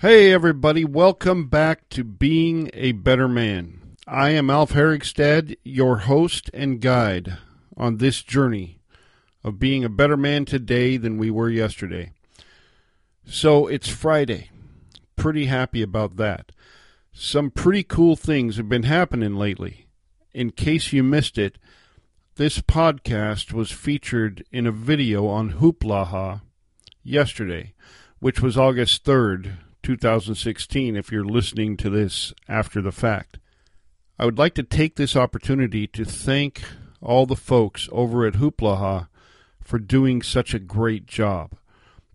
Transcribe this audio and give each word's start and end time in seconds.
Hey, 0.00 0.32
everybody, 0.32 0.82
welcome 0.82 1.48
back 1.48 1.90
to 1.90 2.04
Being 2.04 2.70
a 2.72 2.92
Better 2.92 3.28
Man. 3.28 3.96
I 4.06 4.30
am 4.30 4.48
Alf 4.48 4.72
Herigstad, 4.72 5.58
your 5.62 5.98
host 5.98 6.50
and 6.54 6.80
guide 6.80 7.36
on 7.76 7.98
this 7.98 8.22
journey 8.22 8.80
of 9.44 9.58
being 9.58 9.84
a 9.84 9.90
better 9.90 10.16
man 10.16 10.46
today 10.46 10.96
than 10.96 11.18
we 11.18 11.30
were 11.30 11.50
yesterday. 11.50 12.12
So 13.26 13.66
it's 13.66 13.90
Friday. 13.90 14.48
Pretty 15.16 15.44
happy 15.44 15.82
about 15.82 16.16
that. 16.16 16.52
Some 17.12 17.50
pretty 17.50 17.82
cool 17.82 18.16
things 18.16 18.56
have 18.56 18.70
been 18.70 18.84
happening 18.84 19.36
lately. 19.36 19.84
In 20.32 20.50
case 20.50 20.94
you 20.94 21.02
missed 21.02 21.36
it, 21.36 21.58
this 22.36 22.60
podcast 22.60 23.52
was 23.52 23.70
featured 23.70 24.46
in 24.50 24.66
a 24.66 24.72
video 24.72 25.26
on 25.26 25.60
Hooplaha 25.60 26.40
yesterday, 27.02 27.74
which 28.18 28.40
was 28.40 28.56
August 28.56 29.04
3rd, 29.04 29.58
2016, 29.82 30.96
if 30.96 31.10
you're 31.10 31.24
listening 31.24 31.76
to 31.76 31.90
this 31.90 32.32
after 32.48 32.80
the 32.80 32.92
fact. 32.92 33.38
I 34.18 34.24
would 34.24 34.38
like 34.38 34.54
to 34.54 34.62
take 34.62 34.96
this 34.96 35.16
opportunity 35.16 35.86
to 35.88 36.04
thank 36.04 36.62
all 37.00 37.26
the 37.26 37.36
folks 37.36 37.88
over 37.90 38.26
at 38.26 38.34
Hooplaha 38.34 39.08
for 39.62 39.78
doing 39.78 40.22
such 40.22 40.52
a 40.52 40.58
great 40.58 41.06
job. 41.06 41.52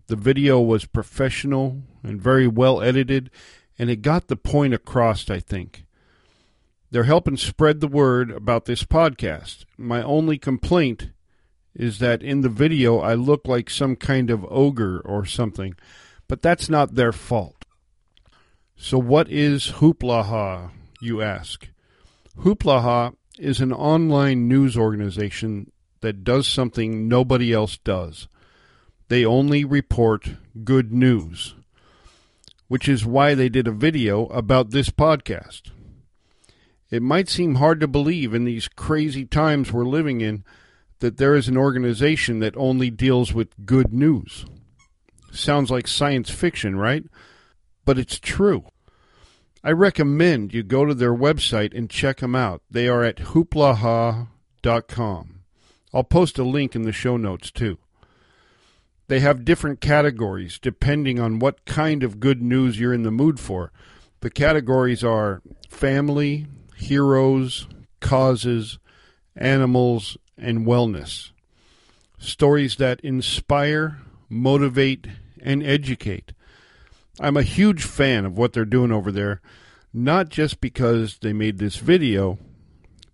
The 0.06 0.16
video 0.16 0.60
was 0.60 0.84
professional 0.84 1.82
and 2.02 2.20
very 2.20 2.46
well 2.46 2.80
edited, 2.80 3.30
and 3.78 3.90
it 3.90 4.02
got 4.02 4.28
the 4.28 4.36
point 4.36 4.72
across, 4.72 5.28
I 5.28 5.40
think. 5.40 5.84
They're 6.90 7.04
helping 7.04 7.36
spread 7.36 7.80
the 7.80 7.88
word 7.88 8.30
about 8.30 8.66
this 8.66 8.84
podcast. 8.84 9.64
My 9.76 10.02
only 10.02 10.38
complaint 10.38 11.10
is 11.74 11.98
that 11.98 12.22
in 12.22 12.40
the 12.40 12.48
video 12.48 13.00
I 13.00 13.14
look 13.14 13.48
like 13.48 13.68
some 13.68 13.96
kind 13.96 14.30
of 14.30 14.46
ogre 14.48 15.00
or 15.00 15.26
something, 15.26 15.74
but 16.28 16.40
that's 16.40 16.68
not 16.70 16.94
their 16.94 17.12
fault. 17.12 17.65
So, 18.88 18.98
what 18.98 19.28
is 19.28 19.72
Hooplaha, 19.78 20.70
you 21.00 21.20
ask? 21.20 21.66
Hooplaha 22.38 23.16
is 23.36 23.60
an 23.60 23.72
online 23.72 24.46
news 24.46 24.76
organization 24.76 25.72
that 26.02 26.22
does 26.22 26.46
something 26.46 27.08
nobody 27.08 27.52
else 27.52 27.78
does. 27.78 28.28
They 29.08 29.24
only 29.24 29.64
report 29.64 30.36
good 30.62 30.92
news, 30.92 31.56
which 32.68 32.88
is 32.88 33.04
why 33.04 33.34
they 33.34 33.48
did 33.48 33.66
a 33.66 33.72
video 33.72 34.26
about 34.26 34.70
this 34.70 34.90
podcast. 34.90 35.72
It 36.88 37.02
might 37.02 37.28
seem 37.28 37.56
hard 37.56 37.80
to 37.80 37.88
believe 37.88 38.34
in 38.34 38.44
these 38.44 38.68
crazy 38.68 39.24
times 39.24 39.72
we're 39.72 39.84
living 39.84 40.20
in 40.20 40.44
that 41.00 41.16
there 41.16 41.34
is 41.34 41.48
an 41.48 41.56
organization 41.56 42.38
that 42.38 42.56
only 42.56 42.90
deals 42.90 43.34
with 43.34 43.66
good 43.66 43.92
news. 43.92 44.46
Sounds 45.32 45.72
like 45.72 45.88
science 45.88 46.30
fiction, 46.30 46.76
right? 46.76 47.02
But 47.84 47.98
it's 47.98 48.20
true. 48.20 48.64
I 49.66 49.72
recommend 49.72 50.54
you 50.54 50.62
go 50.62 50.84
to 50.84 50.94
their 50.94 51.12
website 51.12 51.76
and 51.76 51.90
check 51.90 52.18
them 52.18 52.36
out. 52.36 52.62
They 52.70 52.86
are 52.86 53.02
at 53.02 53.16
hooplaha.com. 53.16 54.28
I'll 55.92 56.04
post 56.04 56.38
a 56.38 56.44
link 56.44 56.76
in 56.76 56.82
the 56.82 56.92
show 56.92 57.16
notes 57.16 57.50
too. 57.50 57.78
They 59.08 59.18
have 59.18 59.44
different 59.44 59.80
categories 59.80 60.60
depending 60.60 61.18
on 61.18 61.40
what 61.40 61.64
kind 61.64 62.04
of 62.04 62.20
good 62.20 62.40
news 62.40 62.78
you're 62.78 62.94
in 62.94 63.02
the 63.02 63.10
mood 63.10 63.40
for. 63.40 63.72
The 64.20 64.30
categories 64.30 65.02
are 65.02 65.42
family, 65.68 66.46
heroes, 66.76 67.66
causes, 67.98 68.78
animals, 69.34 70.16
and 70.38 70.64
wellness. 70.64 71.32
Stories 72.20 72.76
that 72.76 73.00
inspire, 73.00 73.98
motivate, 74.28 75.08
and 75.42 75.66
educate. 75.66 76.30
I'm 77.18 77.36
a 77.36 77.42
huge 77.42 77.84
fan 77.84 78.26
of 78.26 78.36
what 78.36 78.52
they're 78.52 78.64
doing 78.64 78.92
over 78.92 79.10
there, 79.10 79.40
not 79.92 80.28
just 80.28 80.60
because 80.60 81.18
they 81.18 81.32
made 81.32 81.58
this 81.58 81.76
video, 81.76 82.38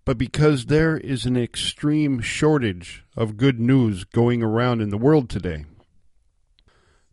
but 0.03 0.17
because 0.17 0.65
there 0.65 0.97
is 0.97 1.25
an 1.25 1.37
extreme 1.37 2.19
shortage 2.19 3.05
of 3.15 3.37
good 3.37 3.59
news 3.59 4.03
going 4.03 4.43
around 4.43 4.81
in 4.81 4.89
the 4.89 4.97
world 4.97 5.29
today. 5.29 5.65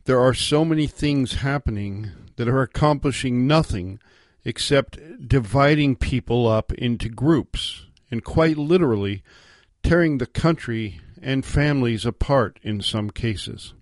There 0.05 0.19
are 0.19 0.35
so 0.35 0.65
many 0.65 0.89
things 0.89 1.35
happening 1.35 2.11
that 2.37 2.49
are 2.49 2.63
accomplishing 2.63 3.47
nothing 3.47 4.01
except 4.45 4.99
dividing 5.29 5.95
people 5.95 6.49
up 6.49 6.73
into 6.73 7.09
groups 7.09 7.87
and 8.11 8.25
quite 8.25 8.57
literally 8.57 9.23
tearing 9.85 10.19
the 10.19 10.27
country 10.27 11.01
and 11.23 11.45
families 11.45 12.05
apart 12.05 12.59
in 12.63 12.81
some 12.81 13.11
cases. 13.11 13.75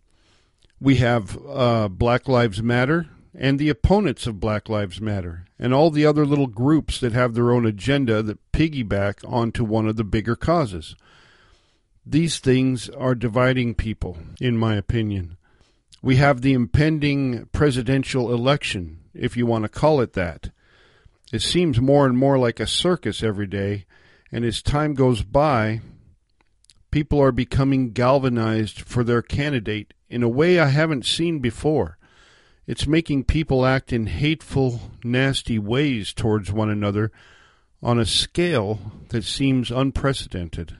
We 0.81 0.97
have 0.97 1.37
uh, 1.47 1.89
Black 1.89 2.29
Lives 2.29 2.63
Matter 2.63 3.09
and 3.35 3.59
the 3.59 3.69
opponents 3.69 4.27
of 4.27 4.41
Black 4.41 4.69
Lives 4.69 5.01
Matter 5.01 5.45
and 5.59 5.75
all 5.75 5.91
the 5.91 6.07
other 6.07 6.25
little 6.25 6.47
groups 6.47 7.01
that 7.01 7.13
have 7.13 7.35
their 7.35 7.51
own 7.51 7.67
agenda 7.67 8.23
that 8.23 8.53
piggyback 8.53 9.29
onto 9.29 9.65
one 9.65 9.89
of 9.89 9.97
the 9.97 10.05
bigger 10.05 10.37
causes. 10.37 10.95
These 12.07 12.39
things 12.39 12.89
are 12.89 13.15
dividing 13.15 13.75
people, 13.75 14.19
in 14.41 14.57
my 14.57 14.77
opinion. 14.77 15.37
We 16.01 16.17
have 16.17 16.41
the 16.41 16.53
impending 16.53 17.47
presidential 17.47 18.33
election, 18.33 19.01
if 19.13 19.37
you 19.37 19.47
want 19.47 19.65
to 19.65 19.69
call 19.69 20.01
it 20.01 20.13
that. 20.13 20.51
It 21.33 21.43
seems 21.43 21.81
more 21.81 22.07
and 22.07 22.17
more 22.17 22.39
like 22.39 22.61
a 22.61 22.67
circus 22.67 23.23
every 23.23 23.47
day, 23.47 23.85
and 24.31 24.45
as 24.45 24.63
time 24.63 24.95
goes 24.95 25.23
by, 25.23 25.81
people 26.91 27.21
are 27.21 27.33
becoming 27.33 27.93
galvanized 27.93 28.81
for 28.81 29.05
their 29.05 29.23
candidate 29.23 29.95
in 30.09 30.23
a 30.23 30.29
way 30.29 30.59
I 30.59 30.67
haven't 30.67 31.07
seen 31.07 31.39
before. 31.39 31.99
It's 32.67 32.87
making 32.87 33.25
people 33.25 33.65
act 33.65 33.93
in 33.93 34.07
hateful, 34.07 34.81
nasty 35.03 35.59
ways 35.59 36.13
towards 36.13 36.53
one 36.53 36.71
another 36.71 37.11
on 37.83 37.99
a 37.99 38.07
scale 38.07 38.79
that 39.09 39.25
seems 39.25 39.71
unprecedented. 39.71 40.77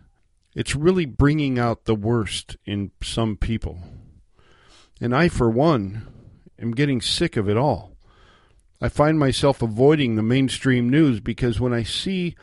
It's 0.55 0.75
really 0.75 1.07
bringing 1.07 1.59
out 1.59 1.85
the 1.85 1.95
worst 1.95 2.57
in 2.67 2.91
some 3.03 3.37
people. 3.37 3.81
And 5.01 5.15
I, 5.15 5.29
for 5.29 5.49
one, 5.49 6.09
am 6.61 6.73
getting 6.73 7.01
sick 7.01 7.37
of 7.37 7.49
it 7.49 7.57
all. 7.57 7.93
I 8.81 8.89
find 8.89 9.19
myself 9.19 9.63
avoiding 9.63 10.15
the 10.17 10.23
mainstream 10.23 10.89
news 10.89 11.21
because 11.21 11.61
when 11.61 11.73
I 11.73 11.83
see 11.83 12.37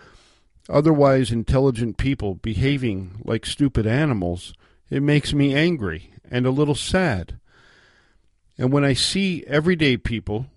otherwise 0.69 1.31
intelligent 1.31 1.97
people 1.97 2.35
behaving 2.35 3.21
like 3.23 3.45
stupid 3.45 3.85
animals, 3.85 4.53
it 4.89 5.03
makes 5.03 5.33
me 5.33 5.53
angry 5.53 6.11
and 6.29 6.45
a 6.45 6.51
little 6.51 6.75
sad. 6.75 7.39
And 8.57 8.71
when 8.71 8.83
I 8.83 8.93
see 8.93 9.43
everyday 9.47 9.97
people 9.97 10.47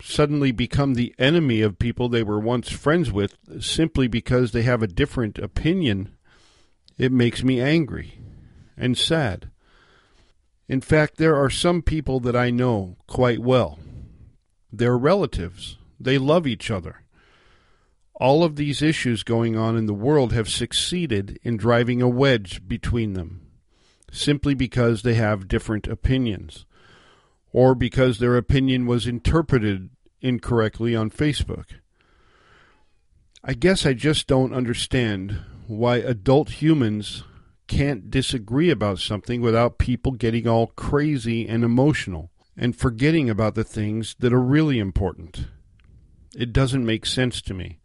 suddenly 0.00 0.52
become 0.52 0.94
the 0.94 1.14
enemy 1.18 1.60
of 1.60 1.78
people 1.78 2.08
they 2.08 2.22
were 2.22 2.40
once 2.40 2.70
friends 2.70 3.12
with 3.12 3.36
simply 3.60 4.08
because 4.08 4.52
they 4.52 4.62
have 4.62 4.82
a 4.82 4.88
different 4.88 5.38
opinion, 5.38 6.16
it 6.98 7.12
makes 7.12 7.42
me 7.42 7.60
angry 7.60 8.18
and 8.76 8.96
sad. 8.98 9.50
In 10.68 10.80
fact, 10.80 11.16
there 11.16 11.36
are 11.36 11.50
some 11.50 11.82
people 11.82 12.20
that 12.20 12.36
I 12.36 12.50
know 12.50 12.96
quite 13.06 13.40
well. 13.40 13.78
They're 14.72 14.96
relatives. 14.96 15.76
They 16.00 16.18
love 16.18 16.46
each 16.46 16.70
other. 16.70 17.02
All 18.22 18.44
of 18.44 18.54
these 18.54 18.82
issues 18.82 19.24
going 19.24 19.56
on 19.56 19.76
in 19.76 19.86
the 19.86 19.92
world 19.92 20.32
have 20.32 20.48
succeeded 20.48 21.40
in 21.42 21.56
driving 21.56 22.00
a 22.00 22.08
wedge 22.08 22.68
between 22.68 23.14
them 23.14 23.40
simply 24.12 24.54
because 24.54 25.02
they 25.02 25.14
have 25.14 25.48
different 25.48 25.88
opinions 25.88 26.64
or 27.52 27.74
because 27.74 28.20
their 28.20 28.36
opinion 28.36 28.86
was 28.86 29.08
interpreted 29.08 29.90
incorrectly 30.20 30.94
on 30.94 31.10
Facebook. 31.10 31.64
I 33.42 33.54
guess 33.54 33.84
I 33.84 33.92
just 33.92 34.28
don't 34.28 34.54
understand 34.54 35.40
why 35.66 35.96
adult 35.96 36.62
humans 36.62 37.24
can't 37.66 38.08
disagree 38.08 38.70
about 38.70 39.00
something 39.00 39.40
without 39.40 39.78
people 39.78 40.12
getting 40.12 40.46
all 40.46 40.68
crazy 40.68 41.48
and 41.48 41.64
emotional 41.64 42.30
and 42.56 42.76
forgetting 42.76 43.28
about 43.28 43.56
the 43.56 43.64
things 43.64 44.14
that 44.20 44.32
are 44.32 44.40
really 44.40 44.78
important. 44.78 45.46
It 46.36 46.52
doesn't 46.52 46.86
make 46.86 47.04
sense 47.04 47.42
to 47.42 47.52
me. 47.52 47.80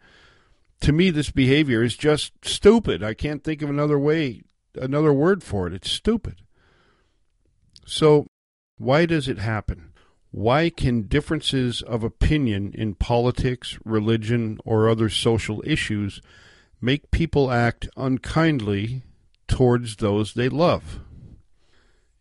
To 0.82 0.92
me, 0.92 1.10
this 1.10 1.32
behavior 1.32 1.84
is 1.84 1.98
just 1.98 2.34
stupid. 2.44 3.04
I 3.04 3.14
can't 3.14 3.44
think 3.44 3.62
of 3.62 3.70
another 3.70 3.98
way 3.98 4.44
another 4.80 5.14
word 5.14 5.44
for 5.44 5.68
it. 5.68 5.74
It's 5.74 5.92
stupid. 5.92 6.42
So, 7.86 8.28
why 8.78 9.06
does 9.06 9.28
it 9.28 9.40
happen? 9.40 9.92
Why 10.32 10.70
can 10.70 11.04
differences 11.04 11.82
of 11.82 12.04
opinion 12.04 12.74
in 12.74 12.96
politics, 12.96 13.78
religion, 13.84 14.60
or 14.66 14.90
other 14.90 15.10
social 15.10 15.64
issues 15.66 16.22
make 16.80 17.12
people 17.12 17.50
act 17.50 17.88
unkindly 17.98 19.04
towards 19.48 19.96
those 19.96 20.34
they 20.34 20.50
love? 20.50 21.00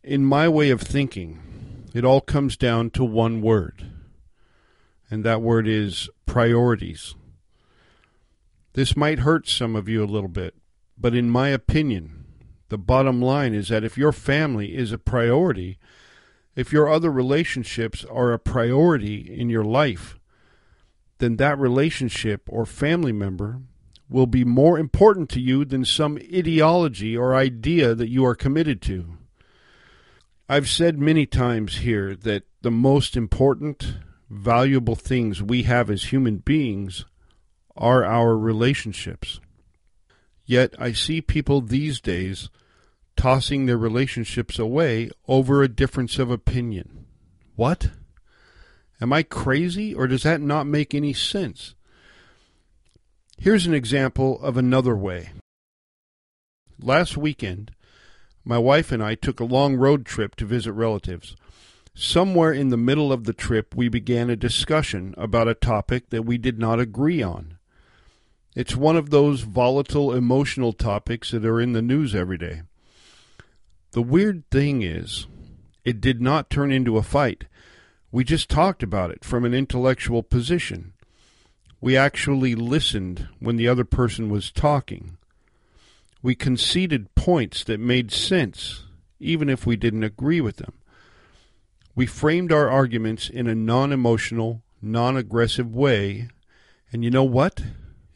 In 0.03 0.25
my 0.25 0.49
way 0.49 0.71
of 0.71 0.81
thinking, 0.81 1.89
it 1.95 2.05
all 2.05 2.21
comes 2.21 2.57
down 2.57 2.91
to 2.91 3.05
one 3.05 3.43
word, 3.43 3.91
and 5.11 5.25
that 5.25 5.43
word 5.43 5.67
is 5.67 6.09
priorities. 6.27 7.15
This 8.77 8.95
might 8.95 9.21
hurt 9.21 9.49
some 9.49 9.75
of 9.75 9.89
you 9.89 10.05
a 10.05 10.13
little 10.15 10.29
bit, 10.29 10.55
but 10.99 11.15
in 11.15 11.31
my 11.31 11.49
opinion, 11.49 12.27
the 12.69 12.77
bottom 12.77 13.23
line 13.23 13.55
is 13.55 13.69
that 13.69 13.85
if 13.85 13.97
your 13.97 14.13
family 14.13 14.77
is 14.77 14.93
a 14.93 14.99
priority, 14.99 15.79
if 16.55 16.75
your 16.75 16.87
other 16.87 17.11
relationships 17.11 18.05
are 18.05 18.35
a 18.35 18.39
priority 18.39 19.35
in 19.35 19.49
your 19.49 19.65
life, 19.65 20.19
then 21.17 21.37
that 21.37 21.59
relationship 21.59 22.43
or 22.49 22.67
family 22.67 23.13
member 23.13 23.63
will 24.11 24.27
be 24.27 24.45
more 24.45 24.79
important 24.79 25.31
to 25.31 25.41
you 25.41 25.65
than 25.65 25.87
some 25.87 26.19
ideology 26.19 27.17
or 27.17 27.35
idea 27.35 27.95
that 27.95 28.11
you 28.11 28.27
are 28.27 28.35
committed 28.35 28.83
to. 28.83 29.17
I've 30.51 30.69
said 30.69 30.99
many 30.99 31.25
times 31.25 31.79
here 31.79 32.15
that 32.15 32.43
the 32.61 32.71
most 32.71 33.17
important, 33.17 33.95
valuable 34.29 34.97
things 34.97 35.43
we 35.43 35.63
have 35.63 35.89
as 35.89 36.13
human 36.13 36.37
beings 36.37 37.07
are 37.77 38.05
our 38.05 38.37
relationships. 38.37 39.41
Yet 40.45 40.75
I 40.79 40.93
see 40.93 41.21
people 41.21 41.61
these 41.61 42.01
days 42.01 42.51
tossing 43.17 43.67
their 43.67 43.79
relationships 43.79 44.59
away 44.59 45.11
over 45.27 45.63
a 45.63 45.69
difference 45.69 46.19
of 46.19 46.31
opinion. 46.31 47.07
What? 47.57 47.91
Am 49.01 49.13
I 49.13 49.23
crazy, 49.23 49.95
or 49.95 50.07
does 50.07 50.23
that 50.23 50.41
not 50.41 50.67
make 50.67 50.95
any 50.95 51.13
sense? 51.13 51.75
Here's 53.39 53.67
an 53.67 53.75
example 53.75 54.41
of 54.43 54.57
another 54.57 54.97
way. 54.97 55.31
Last 56.79 57.17
weekend, 57.17 57.73
my 58.45 58.59
wife 58.59 58.93
and 58.93 59.03
I 59.03 59.15
took 59.15 59.41
a 59.41 59.45
long 59.45 59.77
road 59.77 60.07
trip 60.07 60.37
to 60.37 60.47
visit 60.47 60.73
relatives. 60.73 61.37
Somewhere 61.95 62.53
in 62.53 62.69
the 62.69 62.77
middle 62.77 63.13
of 63.13 63.25
the 63.25 63.33
trip, 63.33 63.75
we 63.75 63.89
began 63.89 64.31
a 64.31 64.37
discussion 64.37 65.15
about 65.17 65.49
a 65.49 65.55
topic 65.55 66.11
that 66.11 66.25
we 66.25 66.39
did 66.39 66.59
not 66.59 66.79
agree 66.79 67.23
on. 67.23 67.56
It's 68.57 68.75
one 68.75 68.97
of 68.97 69.11
those 69.11 69.43
volatile 69.43 70.15
emotional 70.15 70.73
topics 70.73 71.31
that 71.31 71.45
are 71.45 71.61
in 71.61 71.75
the 71.75 71.83
news 71.83 72.15
every 72.15 72.39
day. 72.39 72.63
The 73.93 74.01
weird 74.01 74.49
thing 74.51 74.81
is, 74.81 75.27
it 75.85 76.01
did 76.01 76.23
not 76.23 76.49
turn 76.49 76.73
into 76.73 76.97
a 76.97 77.03
fight. 77.03 77.45
We 78.11 78.25
just 78.25 78.49
talked 78.49 78.83
about 78.83 79.11
it 79.11 79.27
from 79.27 79.45
an 79.45 79.53
intellectual 79.53 80.23
position. 80.23 80.95
We 81.83 81.99
actually 81.99 82.55
listened 82.55 83.29
when 83.41 83.57
the 83.57 83.69
other 83.69 83.85
person 83.85 84.31
was 84.31 84.51
talking. 84.51 85.19
We 86.23 86.35
conceded 86.35 87.15
points 87.15 87.63
that 87.65 87.79
made 87.79 88.11
sense, 88.11 88.85
even 89.21 89.51
if 89.51 89.67
we 89.67 89.77
didn't 89.77 90.03
agree 90.03 90.41
with 90.41 90.57
them. 90.57 90.73
We 91.95 92.07
framed 92.07 92.53
our 92.53 92.71
arguments 92.71 93.29
in 93.29 93.49
a 93.49 93.55
non 93.55 93.93
emotional, 93.93 94.63
non 94.81 95.15
aggressive 95.15 95.75
way, 95.75 96.31
and 96.91 97.05
you 97.05 97.11
know 97.11 97.23
what? 97.23 97.63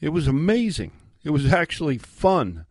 It 0.01 0.11
was 0.11 0.27
amazing. 0.27 0.93
It 1.23 1.31
was 1.31 1.53
actually 1.53 1.99
fun 1.99 2.65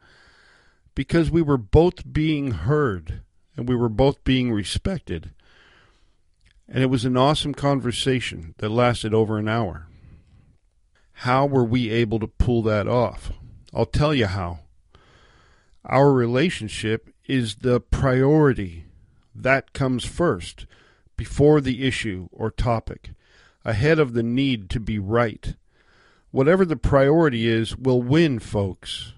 because 0.95 1.29
we 1.29 1.41
were 1.41 1.57
both 1.57 2.11
being 2.11 2.51
heard 2.51 3.21
and 3.55 3.69
we 3.69 3.75
were 3.75 3.89
both 3.89 4.23
being 4.23 4.51
respected. 4.51 5.31
And 6.67 6.83
it 6.83 6.87
was 6.87 7.05
an 7.05 7.17
awesome 7.17 7.53
conversation 7.53 8.55
that 8.57 8.69
lasted 8.69 9.13
over 9.13 9.37
an 9.37 9.47
hour. 9.47 9.87
How 11.13 11.45
were 11.45 11.63
we 11.63 11.89
able 11.89 12.19
to 12.19 12.27
pull 12.27 12.63
that 12.63 12.87
off? 12.87 13.31
I'll 13.73 13.85
tell 13.85 14.13
you 14.13 14.27
how. 14.27 14.59
Our 15.85 16.11
relationship 16.11 17.09
is 17.27 17.57
the 17.57 17.79
priority. 17.79 18.85
That 19.35 19.73
comes 19.73 20.05
first, 20.05 20.65
before 21.17 21.61
the 21.61 21.85
issue 21.85 22.29
or 22.31 22.51
topic, 22.51 23.11
ahead 23.65 23.99
of 23.99 24.13
the 24.13 24.23
need 24.23 24.69
to 24.71 24.79
be 24.79 24.99
right. 24.99 25.55
Whatever 26.31 26.65
the 26.65 26.75
priority 26.75 27.47
is 27.47 27.75
will 27.75 28.01
win, 28.01 28.39
folks. 28.39 29.13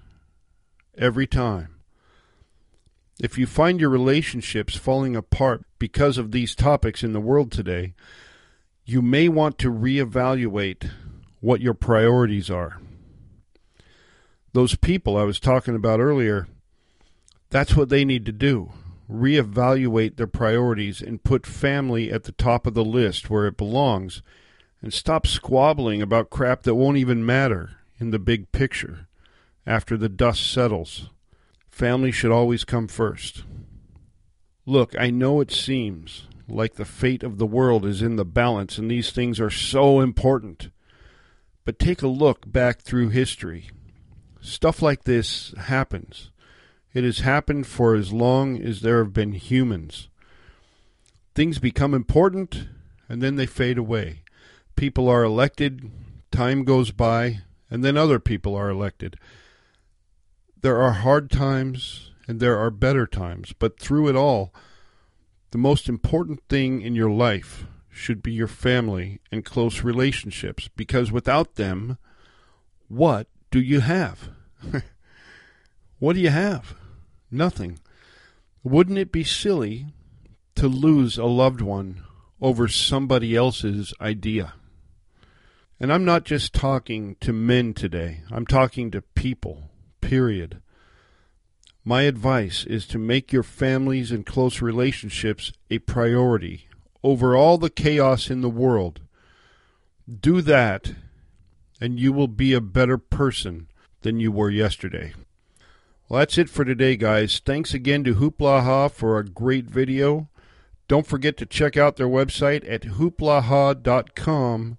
Every 0.97 1.27
time. 1.27 1.75
If 3.19 3.37
you 3.37 3.45
find 3.45 3.79
your 3.79 3.89
relationships 3.89 4.75
falling 4.75 5.15
apart 5.15 5.63
because 5.77 6.17
of 6.17 6.31
these 6.31 6.55
topics 6.55 7.03
in 7.03 7.13
the 7.13 7.19
world 7.19 7.51
today, 7.51 7.93
you 8.85 9.01
may 9.01 9.29
want 9.29 9.57
to 9.59 9.71
reevaluate 9.71 10.89
what 11.39 11.61
your 11.61 11.73
priorities 11.73 12.49
are 12.49 12.79
those 14.53 14.75
people 14.75 15.17
I 15.17 15.23
was 15.23 15.39
talking 15.39 15.75
about 15.75 15.99
earlier, 15.99 16.47
that's 17.49 17.75
what 17.75 17.89
they 17.89 18.05
need 18.05 18.25
to 18.25 18.31
do. 18.31 18.71
Reevaluate 19.09 20.15
their 20.15 20.27
priorities 20.27 21.01
and 21.01 21.23
put 21.23 21.45
family 21.45 22.11
at 22.11 22.23
the 22.23 22.31
top 22.31 22.65
of 22.65 22.73
the 22.73 22.83
list 22.83 23.29
where 23.29 23.45
it 23.47 23.57
belongs 23.57 24.21
and 24.81 24.93
stop 24.93 25.27
squabbling 25.27 26.01
about 26.01 26.29
crap 26.29 26.63
that 26.63 26.75
won't 26.75 26.97
even 26.97 27.25
matter 27.25 27.77
in 27.99 28.11
the 28.11 28.19
big 28.19 28.51
picture 28.51 29.07
after 29.65 29.95
the 29.95 30.09
dust 30.09 30.49
settles. 30.51 31.09
Family 31.69 32.11
should 32.11 32.31
always 32.31 32.63
come 32.63 32.87
first. 32.87 33.43
Look, 34.65 34.95
I 34.99 35.09
know 35.09 35.41
it 35.41 35.51
seems 35.51 36.27
like 36.47 36.75
the 36.75 36.85
fate 36.85 37.23
of 37.23 37.37
the 37.37 37.45
world 37.45 37.85
is 37.85 38.01
in 38.01 38.15
the 38.15 38.25
balance 38.25 38.77
and 38.77 38.89
these 38.89 39.11
things 39.11 39.39
are 39.39 39.49
so 39.49 40.01
important. 40.01 40.69
But 41.63 41.79
take 41.79 42.01
a 42.01 42.07
look 42.07 42.51
back 42.51 42.81
through 42.81 43.09
history 43.09 43.69
Stuff 44.41 44.81
like 44.81 45.03
this 45.03 45.53
happens. 45.55 46.31
It 46.93 47.03
has 47.03 47.19
happened 47.19 47.67
for 47.67 47.95
as 47.95 48.11
long 48.11 48.59
as 48.59 48.81
there 48.81 48.97
have 48.97 49.13
been 49.13 49.33
humans. 49.33 50.09
Things 51.35 51.59
become 51.59 51.93
important 51.93 52.67
and 53.07 53.21
then 53.21 53.35
they 53.35 53.45
fade 53.45 53.77
away. 53.77 54.20
People 54.81 55.07
are 55.09 55.23
elected, 55.23 55.91
time 56.31 56.63
goes 56.63 56.89
by, 56.89 57.41
and 57.69 57.83
then 57.83 57.95
other 57.95 58.19
people 58.19 58.55
are 58.55 58.67
elected. 58.67 59.15
There 60.59 60.81
are 60.81 60.93
hard 60.93 61.29
times 61.29 62.09
and 62.27 62.39
there 62.39 62.57
are 62.57 62.71
better 62.71 63.05
times, 63.05 63.53
but 63.53 63.79
through 63.79 64.09
it 64.09 64.15
all, 64.15 64.51
the 65.51 65.59
most 65.59 65.87
important 65.87 66.41
thing 66.49 66.81
in 66.81 66.95
your 66.95 67.11
life 67.11 67.65
should 67.91 68.23
be 68.23 68.31
your 68.31 68.47
family 68.47 69.21
and 69.31 69.45
close 69.45 69.83
relationships 69.83 70.67
because 70.75 71.11
without 71.11 71.57
them, 71.57 71.99
what 72.87 73.27
do 73.51 73.61
you 73.61 73.81
have? 73.81 74.29
what 75.99 76.13
do 76.13 76.19
you 76.21 76.31
have? 76.31 76.73
Nothing. 77.29 77.77
Wouldn't 78.63 78.97
it 78.97 79.11
be 79.11 79.23
silly 79.23 79.93
to 80.55 80.67
lose 80.67 81.19
a 81.19 81.25
loved 81.25 81.61
one 81.61 82.01
over 82.41 82.67
somebody 82.67 83.35
else's 83.35 83.93
idea? 84.01 84.55
And 85.81 85.91
I'm 85.91 86.05
not 86.05 86.25
just 86.25 86.53
talking 86.53 87.15
to 87.21 87.33
men 87.33 87.73
today, 87.73 88.21
I'm 88.29 88.45
talking 88.45 88.91
to 88.91 89.01
people, 89.01 89.71
period. 89.99 90.61
My 91.83 92.03
advice 92.03 92.63
is 92.65 92.85
to 92.89 92.99
make 92.99 93.33
your 93.33 93.41
families 93.41 94.11
and 94.11 94.23
close 94.23 94.61
relationships 94.61 95.51
a 95.71 95.79
priority 95.79 96.67
over 97.01 97.35
all 97.35 97.57
the 97.57 97.71
chaos 97.71 98.29
in 98.29 98.41
the 98.41 98.49
world. 98.49 98.99
Do 100.07 100.43
that, 100.43 100.93
and 101.81 101.99
you 101.99 102.13
will 102.13 102.27
be 102.27 102.53
a 102.53 102.61
better 102.61 102.99
person 102.99 103.67
than 104.01 104.19
you 104.19 104.31
were 104.31 104.51
yesterday. 104.51 105.15
Well, 106.07 106.19
that's 106.19 106.37
it 106.37 106.47
for 106.51 106.63
today, 106.63 106.95
guys. 106.95 107.41
Thanks 107.43 107.73
again 107.73 108.03
to 108.03 108.13
Hooplaha 108.13 108.91
for 108.91 109.17
a 109.17 109.25
great 109.25 109.65
video. 109.65 110.29
Don't 110.87 111.07
forget 111.07 111.37
to 111.37 111.47
check 111.47 111.75
out 111.75 111.95
their 111.95 112.07
website 112.07 112.71
at 112.71 112.83
hooplaha.com 112.83 114.77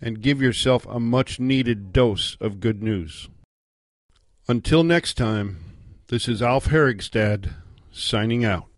and 0.00 0.22
give 0.22 0.40
yourself 0.40 0.86
a 0.86 0.98
much 0.98 1.38
needed 1.38 1.92
dose 1.92 2.36
of 2.40 2.60
good 2.60 2.82
news. 2.82 3.28
Until 4.48 4.82
next 4.82 5.14
time, 5.14 5.58
this 6.08 6.26
is 6.26 6.42
Alf 6.42 6.68
Herigstad 6.68 7.52
signing 7.92 8.44
out. 8.44 8.69